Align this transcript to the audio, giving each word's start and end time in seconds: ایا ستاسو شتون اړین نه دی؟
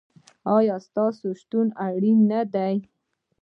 ایا 0.55 0.75
ستاسو 0.87 1.27
شتون 1.41 1.67
اړین 1.87 2.19
نه 2.31 2.41
دی؟ 2.53 2.75